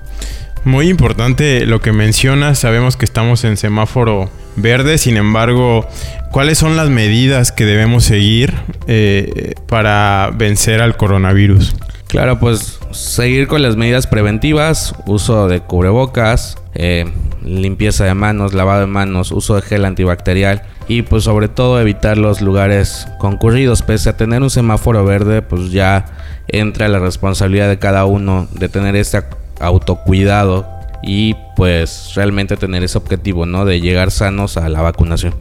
Muy 0.64 0.88
importante 0.88 1.64
lo 1.64 1.81
que 1.81 1.93
mencionas, 1.93 2.59
sabemos 2.59 2.97
que 2.97 3.07
estamos 3.07 3.45
en 3.45 3.57
semáforo 3.57 4.31
verde, 4.57 4.99
sin 4.99 5.17
embargo, 5.17 5.87
¿cuáles 6.33 6.59
son 6.59 6.76
las 6.76 6.90
medidas 6.90 7.50
que 7.50 7.64
debemos 7.64 8.05
seguir 8.05 8.55
eh, 8.87 9.55
para 9.69 10.31
vencer 10.37 10.83
al 10.83 10.99
coronavirus? 10.99 11.75
Claro, 12.09 12.38
pues 12.40 12.79
seguir 12.90 13.47
con 13.47 13.62
las 13.62 13.76
medidas 13.76 14.07
preventivas, 14.07 14.95
uso 15.07 15.49
de 15.49 15.61
cubrebocas, 15.61 16.59
eh, 16.75 17.07
limpieza 17.43 18.05
de 18.05 18.14
manos, 18.14 18.52
lavado 18.52 18.81
de 18.81 18.87
manos, 18.87 19.33
uso 19.33 19.55
de 19.55 19.62
gel 19.62 19.85
antibacterial 19.85 20.62
y 20.88 21.02
pues 21.02 21.25
sobre 21.25 21.49
todo 21.49 21.81
evitar 21.81 22.19
los 22.19 22.43
lugares 22.43 23.07
concurridos. 23.19 23.83
Pese 23.83 24.11
a 24.11 24.17
tener 24.17 24.43
un 24.43 24.50
semáforo 24.50 25.05
verde, 25.05 25.40
pues 25.40 25.71
ya 25.71 26.05
entra 26.49 26.88
la 26.88 26.99
responsabilidad 26.99 27.69
de 27.69 27.79
cada 27.79 28.05
uno 28.05 28.49
de 28.52 28.69
tener 28.69 28.97
esta 28.97 29.31
autocuidado 29.61 30.67
y 31.02 31.35
pues 31.57 32.12
realmente 32.14 32.57
tener 32.57 32.83
ese 32.83 32.99
objetivo, 32.99 33.47
¿no? 33.47 33.64
De 33.64 33.81
llegar 33.81 34.11
sanos 34.11 34.57
a 34.57 34.69
la 34.69 34.83
vacunación. 34.83 35.35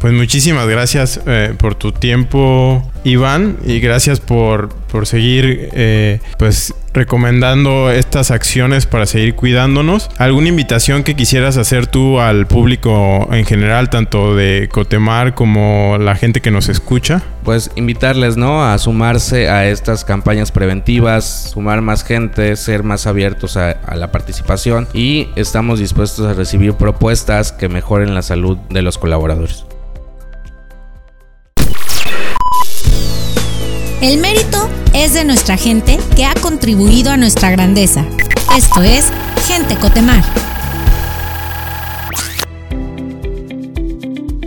Pues 0.00 0.12
muchísimas 0.12 0.68
gracias 0.68 1.20
eh, 1.26 1.54
por 1.58 1.76
tu 1.76 1.92
tiempo, 1.92 2.82
Iván, 3.04 3.56
y 3.64 3.80
gracias 3.80 4.20
por, 4.20 4.68
por 4.68 5.06
seguir 5.06 5.70
eh, 5.72 6.20
pues 6.38 6.74
recomendando 6.94 7.90
estas 7.90 8.30
acciones 8.30 8.86
para 8.86 9.04
seguir 9.06 9.34
cuidándonos. 9.34 10.08
¿Alguna 10.16 10.48
invitación 10.48 11.02
que 11.02 11.14
quisieras 11.14 11.56
hacer 11.56 11.86
tú 11.86 12.20
al 12.20 12.46
público 12.46 13.28
en 13.32 13.44
general, 13.44 13.90
tanto 13.90 14.34
de 14.34 14.68
Cotemar 14.72 15.34
como 15.34 15.98
la 15.98 16.14
gente 16.14 16.40
que 16.40 16.50
nos 16.50 16.68
escucha? 16.68 17.22
Pues 17.42 17.70
invitarles, 17.76 18.36
¿no? 18.36 18.64
A 18.64 18.78
sumarse 18.78 19.50
a 19.50 19.66
estas 19.66 20.04
campañas 20.04 20.52
preventivas, 20.52 21.50
sumar 21.52 21.82
más 21.82 22.04
gente, 22.04 22.56
ser 22.56 22.84
más 22.84 23.06
abiertos 23.06 23.56
a, 23.56 23.72
a 23.72 23.96
la 23.96 24.10
participación 24.12 24.88
y 24.94 25.28
estamos 25.36 25.80
dispuestos 25.80 26.26
a 26.26 26.32
recibir 26.32 26.74
propuestas 26.74 27.52
que 27.52 27.68
mejoren 27.68 28.14
la 28.14 28.22
salud 28.22 28.56
de 28.70 28.82
los 28.82 28.96
colaboradores. 28.96 29.66
El 34.00 34.18
mérito 34.18 34.68
es 34.94 35.12
de 35.12 35.24
nuestra 35.24 35.56
gente 35.56 35.98
que 36.14 36.24
ha 36.24 36.34
contribuido 36.34 37.10
a 37.10 37.16
nuestra 37.16 37.50
grandeza. 37.50 38.06
Esto 38.56 38.80
es 38.82 39.12
Gente 39.46 39.74
Cotemar. 39.74 40.22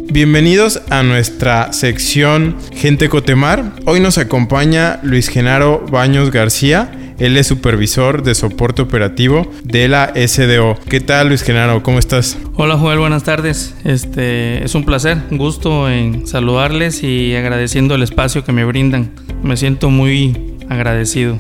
Bienvenidos 0.10 0.82
a 0.90 1.04
nuestra 1.04 1.74
sección 1.74 2.56
Gente 2.72 3.10
Cotemar. 3.10 3.74
Hoy 3.86 4.00
nos 4.00 4.18
acompaña 4.18 5.02
Luis 5.04 5.28
Genaro 5.28 5.86
Baños 5.92 6.32
García. 6.32 6.92
Él 7.20 7.36
es 7.36 7.48
supervisor 7.48 8.24
de 8.24 8.34
soporte 8.34 8.82
operativo 8.82 9.52
de 9.64 9.90
la 9.90 10.14
SDO. 10.16 10.80
¿Qué 10.88 11.02
tal 11.02 11.28
Luis 11.28 11.44
Genaro? 11.44 11.84
¿Cómo 11.84 12.00
estás? 12.00 12.38
Hola 12.56 12.78
Joel, 12.78 13.00
buenas 13.00 13.24
tardes. 13.24 13.76
Este 13.84 14.64
es 14.64 14.76
un 14.76 14.86
placer, 14.86 15.18
un 15.30 15.38
gusto 15.38 15.90
en 15.90 16.26
saludarles 16.26 17.04
y 17.04 17.36
agradeciendo 17.36 17.96
el 17.96 18.04
espacio 18.04 18.46
que 18.46 18.54
me 18.54 18.64
brindan. 18.64 19.27
Me 19.44 19.58
siento 19.58 19.90
muy 19.90 20.56
agradecido. 20.70 21.38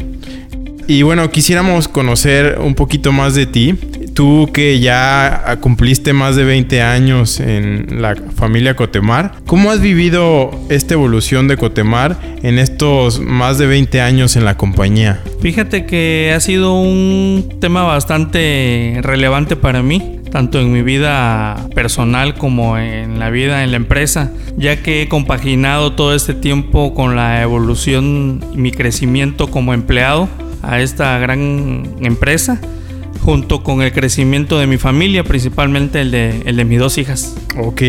Y 0.87 1.01
bueno, 1.01 1.29
quisiéramos 1.29 1.89
conocer 1.89 2.59
un 2.63 2.73
poquito 2.73 3.11
más 3.11 3.35
de 3.35 3.45
ti. 3.45 3.75
Tú 4.13 4.49
que 4.51 4.79
ya 4.79 5.57
cumpliste 5.59 6.13
más 6.13 6.35
de 6.37 6.45
20 6.45 6.81
años 6.81 7.39
en 7.39 8.01
la 8.01 8.15
familia 8.15 8.75
Cotemar, 8.75 9.33
¿cómo 9.45 9.69
has 9.69 9.81
vivido 9.81 10.49
esta 10.69 10.95
evolución 10.95 11.47
de 11.47 11.57
Cotemar 11.57 12.17
en 12.41 12.57
estos 12.57 13.19
más 13.19 13.57
de 13.59 13.67
20 13.67 14.01
años 14.01 14.35
en 14.37 14.45
la 14.45 14.55
compañía? 14.57 15.21
Fíjate 15.41 15.85
que 15.85 16.33
ha 16.35 16.39
sido 16.39 16.73
un 16.73 17.57
tema 17.59 17.83
bastante 17.83 19.01
relevante 19.03 19.55
para 19.55 19.83
mí, 19.83 20.16
tanto 20.31 20.59
en 20.59 20.71
mi 20.71 20.81
vida 20.81 21.67
personal 21.73 22.35
como 22.35 22.77
en 22.77 23.19
la 23.19 23.29
vida 23.29 23.63
en 23.63 23.71
la 23.71 23.77
empresa, 23.77 24.31
ya 24.57 24.81
que 24.81 25.01
he 25.01 25.09
compaginado 25.09 25.93
todo 25.93 26.13
este 26.15 26.33
tiempo 26.33 26.93
con 26.93 27.15
la 27.15 27.41
evolución 27.41 28.41
y 28.53 28.57
mi 28.57 28.71
crecimiento 28.71 29.49
como 29.49 29.73
empleado 29.73 30.27
a 30.61 30.79
esta 30.79 31.17
gran 31.19 31.83
empresa 32.01 32.59
junto 33.27 33.61
con 33.61 33.81
el 33.81 33.91
crecimiento 33.91 34.57
de 34.57 34.67
mi 34.67 34.77
familia, 34.77 35.25
principalmente 35.25 35.99
el 35.99 36.11
de, 36.11 36.43
el 36.45 36.55
de 36.55 36.63
mis 36.63 36.79
dos 36.79 36.97
hijas. 36.97 37.35
Ok, 37.57 37.81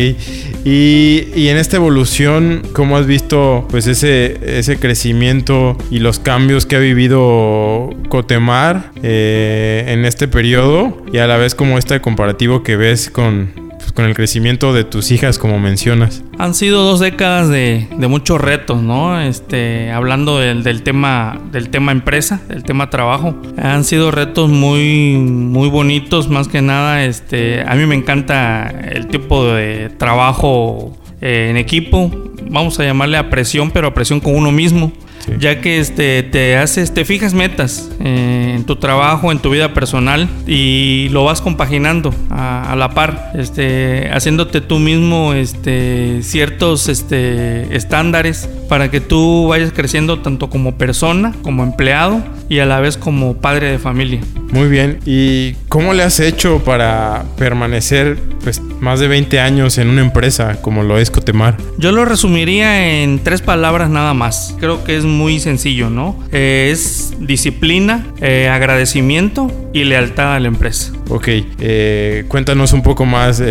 y, 0.65 1.27
y, 1.33 1.47
en 1.47 1.55
esta 1.55 1.77
evolución, 1.77 2.61
¿cómo 2.73 2.97
has 2.97 3.05
visto 3.05 3.65
pues 3.69 3.87
ese, 3.87 4.37
ese 4.59 4.79
crecimiento 4.79 5.77
y 5.89 5.99
los 5.99 6.19
cambios 6.19 6.65
que 6.65 6.75
ha 6.75 6.79
vivido 6.79 7.89
Cotemar 8.09 8.91
eh, 9.01 9.85
en 9.87 10.03
este 10.03 10.27
periodo? 10.27 11.05
Y 11.13 11.19
a 11.19 11.27
la 11.27 11.37
vez 11.37 11.55
como 11.55 11.77
este 11.77 12.01
comparativo 12.01 12.61
que 12.61 12.75
ves 12.75 13.09
con, 13.09 13.68
con 13.91 14.05
el 14.05 14.15
crecimiento 14.15 14.73
de 14.73 14.83
tus 14.83 15.11
hijas, 15.11 15.37
como 15.37 15.59
mencionas. 15.59 16.23
Han 16.37 16.53
sido 16.53 16.83
dos 16.83 16.99
décadas 16.99 17.49
de, 17.49 17.87
muchos 18.09 18.39
retos, 18.39 18.81
¿no? 18.81 19.19
Este, 19.19 19.91
hablando 19.91 20.39
del, 20.39 20.63
del, 20.63 20.83
tema, 20.83 21.39
del 21.51 21.69
tema 21.69 21.91
empresa, 21.91 22.41
del 22.47 22.63
tema 22.63 22.89
trabajo. 22.89 23.35
Han 23.57 23.83
sido 23.83 24.11
retos 24.11 24.49
muy, 24.49 25.17
muy 25.17 25.69
bonitos, 25.69 26.29
más 26.29 26.47
que 26.47 26.61
nada. 26.61 27.03
Este, 27.05 27.61
a 27.61 27.75
mí 27.75 27.85
me 27.85 27.95
encanta 27.95 28.69
el 28.69 29.07
tipo 29.07 29.45
de 29.45 29.89
trabajo 29.97 30.97
eh, 31.21 31.47
en 31.49 31.57
equipo. 31.57 32.11
Vamos 32.49 32.79
a 32.79 32.83
llamarle 32.83 33.17
a 33.17 33.29
presión, 33.29 33.71
pero 33.71 33.87
a 33.87 33.93
presión 33.93 34.19
con 34.19 34.35
uno 34.35 34.51
mismo. 34.51 34.91
Ya 35.37 35.61
que 35.61 35.79
este, 35.79 36.23
te 36.23 36.57
haces, 36.57 36.93
te 36.93 37.05
fijas 37.05 37.33
metas 37.33 37.89
eh, 37.99 38.53
en 38.55 38.63
tu 38.65 38.77
trabajo, 38.77 39.31
en 39.31 39.39
tu 39.39 39.49
vida 39.49 39.73
personal 39.73 40.27
y 40.47 41.07
lo 41.09 41.23
vas 41.23 41.41
compaginando 41.41 42.13
a, 42.29 42.71
a 42.71 42.75
la 42.75 42.89
par, 42.89 43.31
este, 43.35 44.09
haciéndote 44.11 44.61
tú 44.61 44.79
mismo 44.79 45.33
este, 45.33 46.23
ciertos 46.23 46.89
este, 46.89 47.75
estándares 47.75 48.49
para 48.67 48.89
que 48.89 49.01
tú 49.01 49.47
vayas 49.47 49.71
creciendo 49.71 50.19
tanto 50.19 50.49
como 50.49 50.77
persona, 50.77 51.33
como 51.43 51.63
empleado 51.63 52.23
y 52.49 52.59
a 52.59 52.65
la 52.65 52.79
vez 52.79 52.97
como 52.97 53.37
padre 53.37 53.71
de 53.71 53.79
familia. 53.79 54.19
Muy 54.51 54.67
bien, 54.67 54.99
¿y 55.05 55.53
cómo 55.67 55.93
le 55.93 56.01
has 56.01 56.19
hecho 56.19 56.63
para 56.63 57.23
permanecer 57.37 58.17
pues, 58.43 58.59
más 58.59 58.99
de 58.99 59.07
20 59.07 59.39
años 59.39 59.77
en 59.77 59.89
una 59.89 60.01
empresa 60.01 60.59
como 60.61 60.81
lo 60.81 60.97
es 60.97 61.11
Cotemar? 61.11 61.55
Yo 61.77 61.91
lo 61.91 62.03
resumiría 62.03 63.01
en 63.01 63.19
tres 63.19 63.41
palabras 63.41 63.91
nada 63.91 64.15
más. 64.15 64.55
Creo 64.59 64.83
que 64.83 64.97
es 64.97 65.05
muy 65.05 65.39
sencillo, 65.39 65.91
¿no? 65.91 66.19
Eh, 66.31 66.69
es 66.71 67.13
disciplina, 67.19 68.07
eh, 68.21 68.49
agradecimiento 68.49 69.51
y 69.71 69.83
lealtad 69.83 70.33
a 70.33 70.39
la 70.39 70.47
empresa. 70.47 70.91
Ok, 71.09 71.27
eh, 71.59 72.25
cuéntanos 72.27 72.73
un 72.73 72.81
poco 72.81 73.05
más 73.05 73.41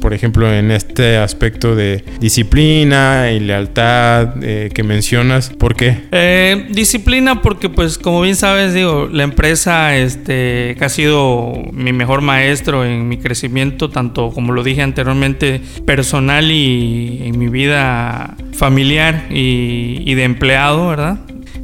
por 0.00 0.14
ejemplo, 0.14 0.52
en 0.52 0.70
este 0.70 1.16
aspecto 1.16 1.74
de 1.74 2.04
disciplina 2.20 3.30
y 3.32 3.40
lealtad 3.40 4.34
eh, 4.42 4.70
que 4.72 4.82
mencionas. 4.82 5.50
¿Por 5.50 5.74
qué? 5.74 5.96
Eh, 6.12 6.66
disciplina 6.70 7.42
porque, 7.42 7.68
pues, 7.68 7.98
como 7.98 8.20
bien 8.22 8.36
sabes, 8.36 8.74
digo, 8.74 9.08
la 9.10 9.24
empresa 9.24 9.96
este, 9.96 10.76
ha 10.80 10.88
sido 10.88 11.52
mi 11.72 11.92
mejor 11.92 12.20
maestro 12.20 12.84
en 12.84 13.08
mi 13.08 13.18
crecimiento, 13.18 13.90
tanto 13.90 14.30
como 14.30 14.52
lo 14.52 14.62
dije 14.62 14.82
anteriormente, 14.82 15.60
personal 15.84 16.50
y 16.50 17.22
en 17.24 17.38
mi 17.38 17.48
vida 17.48 18.36
familiar 18.52 19.26
y 19.30 20.14
de 20.14 20.24
empleado, 20.24 20.88
¿verdad? 20.88 21.18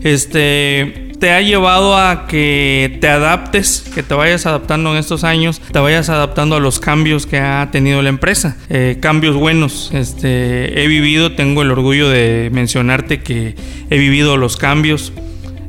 Este, 0.04 1.03
te 1.24 1.30
ha 1.30 1.40
llevado 1.40 1.96
a 1.96 2.26
que 2.26 2.98
te 3.00 3.08
adaptes, 3.08 3.82
que 3.94 4.02
te 4.02 4.12
vayas 4.12 4.44
adaptando 4.44 4.92
en 4.92 4.98
estos 4.98 5.24
años, 5.24 5.58
te 5.72 5.78
vayas 5.78 6.10
adaptando 6.10 6.54
a 6.54 6.60
los 6.60 6.80
cambios 6.80 7.24
que 7.24 7.38
ha 7.38 7.66
tenido 7.72 8.02
la 8.02 8.10
empresa, 8.10 8.58
eh, 8.68 8.98
cambios 9.00 9.34
buenos. 9.34 9.90
Este, 9.94 10.82
he 10.82 10.86
vivido, 10.86 11.32
tengo 11.32 11.62
el 11.62 11.70
orgullo 11.70 12.10
de 12.10 12.50
mencionarte 12.52 13.22
que 13.22 13.54
he 13.88 13.96
vivido 13.96 14.36
los 14.36 14.58
cambios 14.58 15.14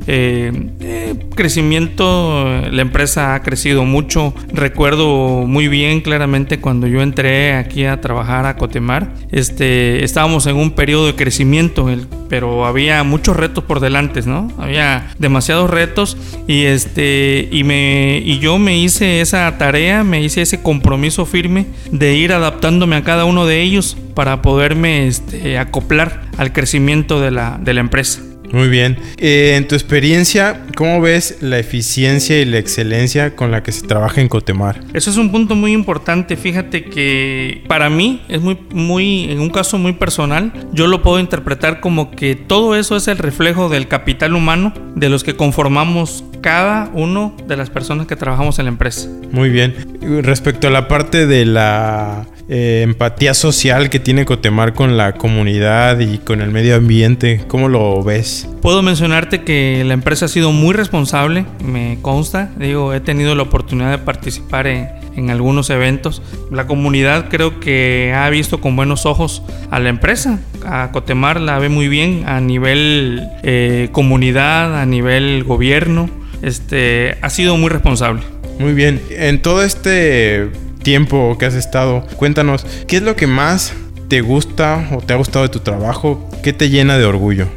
eh, 0.06 0.52
eh, 0.80 1.14
crecimiento, 1.34 2.44
la 2.70 2.82
empresa 2.82 3.34
ha 3.34 3.42
crecido 3.42 3.84
mucho. 3.84 4.34
Recuerdo 4.52 5.44
muy 5.46 5.68
bien 5.68 6.00
claramente 6.00 6.60
cuando 6.60 6.86
yo 6.86 7.02
entré 7.02 7.54
aquí 7.54 7.84
a 7.84 8.00
trabajar 8.00 8.46
a 8.46 8.56
Cotemar, 8.56 9.12
este, 9.30 10.04
estábamos 10.04 10.46
en 10.46 10.56
un 10.56 10.72
periodo 10.72 11.06
de 11.06 11.14
crecimiento, 11.14 11.88
pero 12.28 12.66
había 12.66 13.02
muchos 13.02 13.36
retos 13.36 13.64
por 13.64 13.80
delante, 13.80 14.22
¿no? 14.22 14.48
Había 14.58 15.08
demasiados 15.18 15.70
retos 15.70 16.16
y, 16.46 16.64
este, 16.64 17.48
y, 17.50 17.64
me, 17.64 18.22
y 18.24 18.38
yo 18.38 18.58
me 18.58 18.78
hice 18.78 19.20
esa 19.20 19.58
tarea, 19.58 20.04
me 20.04 20.22
hice 20.22 20.42
ese 20.42 20.62
compromiso 20.62 21.26
firme 21.26 21.66
de 21.90 22.14
ir 22.14 22.32
adaptándome 22.32 22.96
a 22.96 23.04
cada 23.04 23.24
uno 23.24 23.46
de 23.46 23.62
ellos 23.62 23.96
para 24.14 24.42
poderme 24.42 25.06
este, 25.06 25.58
acoplar 25.58 26.22
al 26.38 26.52
crecimiento 26.52 27.20
de 27.20 27.30
la, 27.30 27.58
de 27.60 27.74
la 27.74 27.80
empresa. 27.80 28.25
Muy 28.52 28.68
bien. 28.68 28.98
Eh, 29.18 29.54
en 29.56 29.68
tu 29.68 29.74
experiencia, 29.74 30.62
¿cómo 30.76 31.00
ves 31.00 31.38
la 31.40 31.58
eficiencia 31.58 32.40
y 32.40 32.44
la 32.44 32.58
excelencia 32.58 33.34
con 33.34 33.50
la 33.50 33.62
que 33.62 33.72
se 33.72 33.86
trabaja 33.86 34.20
en 34.20 34.28
Cotemar? 34.28 34.80
Eso 34.94 35.10
es 35.10 35.16
un 35.16 35.30
punto 35.30 35.54
muy 35.54 35.72
importante. 35.72 36.36
Fíjate 36.36 36.84
que 36.84 37.64
para 37.66 37.90
mí 37.90 38.22
es 38.28 38.40
muy, 38.40 38.58
muy, 38.70 39.30
en 39.30 39.40
un 39.40 39.50
caso 39.50 39.78
muy 39.78 39.92
personal, 39.92 40.52
yo 40.72 40.86
lo 40.86 41.02
puedo 41.02 41.18
interpretar 41.18 41.80
como 41.80 42.10
que 42.10 42.34
todo 42.34 42.76
eso 42.76 42.96
es 42.96 43.08
el 43.08 43.18
reflejo 43.18 43.68
del 43.68 43.88
capital 43.88 44.34
humano 44.34 44.72
de 44.94 45.08
los 45.08 45.24
que 45.24 45.36
conformamos 45.36 46.24
cada 46.40 46.90
uno 46.92 47.36
de 47.46 47.56
las 47.56 47.70
personas 47.70 48.06
que 48.06 48.16
trabajamos 48.16 48.58
en 48.58 48.66
la 48.66 48.70
empresa. 48.70 49.08
Muy 49.32 49.50
bien. 49.50 49.74
Respecto 50.22 50.68
a 50.68 50.70
la 50.70 50.88
parte 50.88 51.26
de 51.26 51.44
la 51.44 52.26
eh, 52.48 52.82
empatía 52.84 53.34
social 53.34 53.90
que 53.90 53.98
tiene 53.98 54.24
Cotemar 54.24 54.74
con 54.74 54.96
la 54.96 55.14
comunidad 55.14 55.98
y 56.00 56.18
con 56.18 56.40
el 56.40 56.50
medio 56.50 56.76
ambiente, 56.76 57.42
¿cómo 57.48 57.68
lo 57.68 58.02
ves? 58.02 58.48
Puedo 58.62 58.82
mencionarte 58.82 59.42
que 59.42 59.82
la 59.84 59.94
empresa 59.94 60.26
ha 60.26 60.28
sido 60.28 60.52
muy 60.52 60.74
responsable, 60.74 61.44
me 61.64 61.98
consta, 62.02 62.50
digo, 62.56 62.94
he 62.94 63.00
tenido 63.00 63.34
la 63.34 63.42
oportunidad 63.42 63.90
de 63.90 63.98
participar 63.98 64.66
en, 64.66 64.88
en 65.16 65.30
algunos 65.30 65.70
eventos. 65.70 66.22
La 66.50 66.66
comunidad 66.66 67.28
creo 67.28 67.58
que 67.58 68.12
ha 68.14 68.28
visto 68.30 68.60
con 68.60 68.76
buenos 68.76 69.06
ojos 69.06 69.42
a 69.70 69.80
la 69.80 69.88
empresa, 69.88 70.38
a 70.64 70.90
Cotemar 70.92 71.40
la 71.40 71.58
ve 71.58 71.68
muy 71.68 71.88
bien 71.88 72.24
a 72.26 72.40
nivel 72.40 73.26
eh, 73.42 73.88
comunidad, 73.92 74.80
a 74.80 74.86
nivel 74.86 75.42
gobierno, 75.44 76.08
este, 76.42 77.16
ha 77.22 77.30
sido 77.30 77.56
muy 77.56 77.70
responsable. 77.70 78.22
Muy 78.58 78.72
bien, 78.72 79.02
en 79.10 79.42
todo 79.42 79.62
este 79.62 80.50
tiempo 80.86 81.36
que 81.36 81.46
has 81.46 81.54
estado, 81.54 82.06
cuéntanos, 82.16 82.64
¿qué 82.86 82.98
es 82.98 83.02
lo 83.02 83.16
que 83.16 83.26
más 83.26 83.72
te 84.06 84.20
gusta 84.20 84.88
o 84.92 85.00
te 85.00 85.14
ha 85.14 85.16
gustado 85.16 85.44
de 85.44 85.48
tu 85.48 85.58
trabajo? 85.58 86.30
¿Qué 86.44 86.52
te 86.52 86.70
llena 86.70 86.96
de 86.96 87.04
orgullo? 87.04 87.48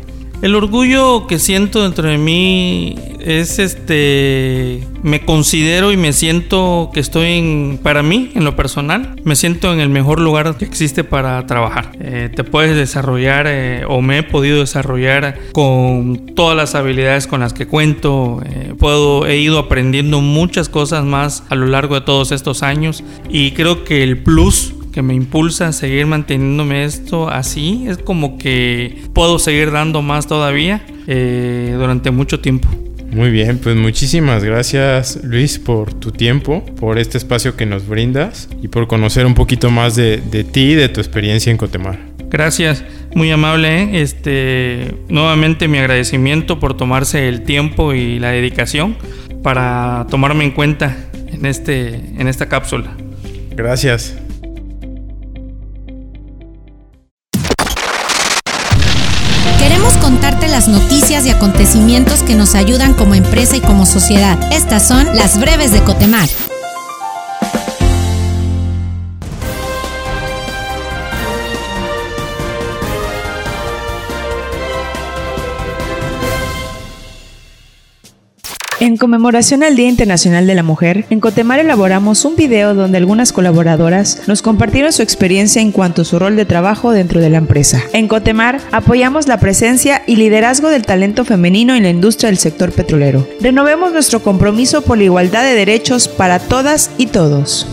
El 0.41 0.55
orgullo 0.55 1.27
que 1.27 1.37
siento 1.37 1.83
dentro 1.83 2.07
de 2.07 2.17
mí 2.17 2.95
es 3.19 3.59
este. 3.59 4.87
Me 5.03 5.25
considero 5.25 5.91
y 5.91 5.97
me 5.97 6.13
siento 6.13 6.91
que 6.93 7.01
estoy 7.01 7.27
en. 7.33 7.79
Para 7.83 8.03
mí, 8.03 8.31
en 8.35 8.45
lo 8.45 8.55
personal, 8.55 9.15
me 9.25 9.35
siento 9.35 9.73
en 9.73 9.81
el 9.81 9.89
mejor 9.89 10.21
lugar 10.21 10.55
que 10.55 10.63
existe 10.63 11.03
para 11.03 11.45
trabajar. 11.45 11.91
Eh, 11.99 12.29
te 12.33 12.45
puedes 12.45 12.77
desarrollar 12.77 13.47
eh, 13.49 13.83
o 13.85 14.01
me 14.01 14.19
he 14.19 14.23
podido 14.23 14.59
desarrollar 14.59 15.37
con 15.51 16.33
todas 16.35 16.55
las 16.55 16.73
habilidades 16.73 17.27
con 17.27 17.41
las 17.41 17.51
que 17.51 17.67
cuento. 17.67 18.41
Eh, 18.45 18.73
puedo, 18.79 19.25
he 19.25 19.39
ido 19.39 19.59
aprendiendo 19.59 20.21
muchas 20.21 20.69
cosas 20.69 21.03
más 21.03 21.43
a 21.49 21.55
lo 21.55 21.65
largo 21.65 21.95
de 21.95 22.01
todos 22.01 22.31
estos 22.31 22.63
años 22.63 23.03
y 23.29 23.51
creo 23.51 23.83
que 23.83 24.03
el 24.03 24.23
plus 24.23 24.73
que 24.91 25.01
me 25.01 25.13
impulsa 25.13 25.67
a 25.67 25.71
seguir 25.71 26.05
manteniéndome 26.05 26.83
esto 26.83 27.29
así. 27.29 27.85
Es 27.87 27.97
como 27.97 28.37
que 28.37 29.03
puedo 29.13 29.39
seguir 29.39 29.71
dando 29.71 30.01
más 30.01 30.27
todavía 30.27 30.85
eh, 31.07 31.73
durante 31.77 32.11
mucho 32.11 32.39
tiempo. 32.39 32.67
Muy 33.11 33.31
bien, 33.31 33.57
pues 33.57 33.75
muchísimas 33.75 34.43
gracias 34.43 35.19
Luis 35.23 35.57
por 35.57 35.93
tu 35.95 36.11
tiempo, 36.11 36.63
por 36.79 36.99
este 36.99 37.17
espacio 37.17 37.55
que 37.55 37.65
nos 37.65 37.87
brindas 37.87 38.49
y 38.61 38.67
por 38.67 38.87
conocer 38.87 39.25
un 39.25 39.33
poquito 39.33 39.71
más 39.71 39.95
de, 39.95 40.17
de 40.17 40.43
ti 40.43 40.71
y 40.71 40.75
de 40.75 40.89
tu 40.89 40.99
experiencia 40.99 41.49
en 41.49 41.57
Cotemar. 41.57 41.97
Gracias, 42.29 42.83
muy 43.15 43.31
amable. 43.31 43.83
¿eh? 43.83 44.01
Este, 44.01 44.95
nuevamente 45.09 45.67
mi 45.67 45.79
agradecimiento 45.79 46.59
por 46.59 46.77
tomarse 46.77 47.27
el 47.27 47.41
tiempo 47.41 47.93
y 47.93 48.19
la 48.19 48.29
dedicación 48.29 48.95
para 49.41 50.05
tomarme 50.09 50.43
en 50.43 50.51
cuenta 50.51 50.95
en, 51.31 51.45
este, 51.45 51.95
en 51.95 52.27
esta 52.27 52.47
cápsula. 52.47 52.95
Gracias. 53.55 54.15
Y 61.29 61.31
acontecimientos 61.31 62.23
que 62.23 62.35
nos 62.35 62.55
ayudan 62.55 62.93
como 62.93 63.13
empresa 63.13 63.55
y 63.55 63.61
como 63.61 63.85
sociedad. 63.85 64.37
Estas 64.51 64.87
son 64.87 65.05
las 65.15 65.39
breves 65.39 65.71
de 65.71 65.81
Cotemar. 65.83 66.27
En 78.81 78.95
conmemoración 78.95 79.61
al 79.63 79.75
Día 79.75 79.89
Internacional 79.89 80.47
de 80.47 80.55
la 80.55 80.63
Mujer, 80.63 81.03
en 81.09 81.19
Cotemar 81.19 81.59
elaboramos 81.59 82.23
un 82.23 82.37
video 82.37 82.73
donde 82.73 82.97
algunas 82.97 83.33
colaboradoras 83.33 84.21
nos 84.27 84.41
compartieron 84.41 84.93
su 84.93 85.01
experiencia 85.01 85.61
en 85.61 85.73
cuanto 85.73 86.03
a 86.03 86.05
su 86.05 86.17
rol 86.17 86.37
de 86.37 86.45
trabajo 86.45 86.91
dentro 86.91 87.19
de 87.19 87.29
la 87.29 87.39
empresa. 87.39 87.83
En 87.91 88.07
Cotemar 88.07 88.61
apoyamos 88.71 89.27
la 89.27 89.37
presencia 89.37 90.01
y 90.07 90.15
liderazgo 90.15 90.69
del 90.69 90.85
talento 90.85 91.25
femenino 91.25 91.75
en 91.75 91.83
la 91.83 91.89
industria 91.89 92.29
del 92.29 92.37
sector 92.37 92.71
petrolero. 92.71 93.27
Renovemos 93.41 93.91
nuestro 93.91 94.21
compromiso 94.21 94.81
por 94.81 94.97
la 94.97 95.03
igualdad 95.03 95.43
de 95.43 95.55
derechos 95.55 96.07
para 96.07 96.39
todas 96.39 96.91
y 96.97 97.07
todos. 97.07 97.67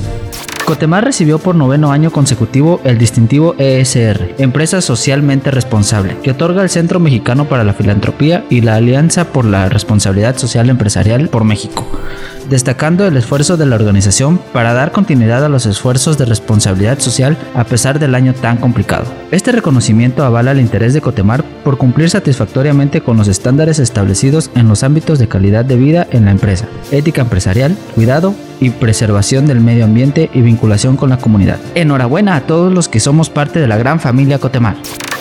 Cotemar 0.66 1.04
recibió 1.04 1.38
por 1.38 1.54
noveno 1.54 1.92
año 1.92 2.10
consecutivo 2.10 2.80
el 2.82 2.98
distintivo 2.98 3.54
ESR, 3.56 4.34
Empresa 4.38 4.80
Socialmente 4.80 5.52
Responsable, 5.52 6.16
que 6.24 6.32
otorga 6.32 6.64
el 6.64 6.70
Centro 6.70 6.98
Mexicano 6.98 7.44
para 7.44 7.62
la 7.62 7.72
Filantropía 7.72 8.44
y 8.50 8.62
la 8.62 8.74
Alianza 8.74 9.26
por 9.26 9.44
la 9.44 9.68
Responsabilidad 9.68 10.36
Social 10.36 10.68
Empresarial 10.68 11.28
por 11.28 11.44
México 11.44 11.86
destacando 12.48 13.06
el 13.06 13.16
esfuerzo 13.16 13.56
de 13.56 13.66
la 13.66 13.76
organización 13.76 14.38
para 14.52 14.72
dar 14.72 14.92
continuidad 14.92 15.44
a 15.44 15.48
los 15.48 15.66
esfuerzos 15.66 16.18
de 16.18 16.24
responsabilidad 16.24 16.98
social 16.98 17.36
a 17.54 17.64
pesar 17.64 17.98
del 17.98 18.14
año 18.14 18.34
tan 18.34 18.56
complicado. 18.56 19.04
Este 19.30 19.52
reconocimiento 19.52 20.24
avala 20.24 20.52
el 20.52 20.60
interés 20.60 20.94
de 20.94 21.00
Cotemar 21.00 21.44
por 21.64 21.78
cumplir 21.78 22.10
satisfactoriamente 22.10 23.00
con 23.00 23.16
los 23.16 23.28
estándares 23.28 23.78
establecidos 23.78 24.50
en 24.54 24.68
los 24.68 24.82
ámbitos 24.82 25.18
de 25.18 25.28
calidad 25.28 25.64
de 25.64 25.76
vida 25.76 26.06
en 26.10 26.24
la 26.24 26.30
empresa, 26.30 26.66
ética 26.90 27.22
empresarial, 27.22 27.76
cuidado 27.94 28.34
y 28.60 28.70
preservación 28.70 29.46
del 29.46 29.60
medio 29.60 29.84
ambiente 29.84 30.30
y 30.32 30.40
vinculación 30.40 30.96
con 30.96 31.10
la 31.10 31.18
comunidad. 31.18 31.58
Enhorabuena 31.74 32.36
a 32.36 32.42
todos 32.42 32.72
los 32.72 32.88
que 32.88 33.00
somos 33.00 33.30
parte 33.30 33.60
de 33.60 33.68
la 33.68 33.76
gran 33.76 34.00
familia 34.00 34.38
Cotemar. 34.38 34.76